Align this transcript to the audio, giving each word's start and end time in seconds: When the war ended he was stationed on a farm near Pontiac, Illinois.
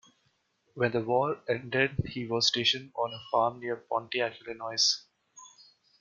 When 0.73 0.93
the 0.93 1.01
war 1.01 1.41
ended 1.47 1.91
he 2.07 2.25
was 2.25 2.47
stationed 2.47 2.91
on 2.95 3.13
a 3.13 3.21
farm 3.31 3.59
near 3.59 3.75
Pontiac, 3.75 4.41
Illinois. 4.41 5.05